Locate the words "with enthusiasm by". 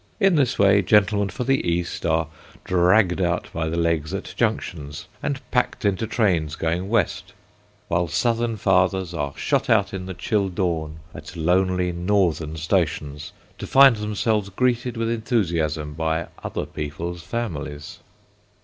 14.97-16.25